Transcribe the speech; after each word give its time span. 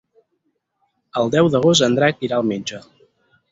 El 1.21 1.29
deu 1.37 1.51
d'agost 1.57 1.87
en 1.89 2.01
Drac 2.01 2.27
irà 2.29 2.41
al 2.43 2.51
metge. 2.55 2.83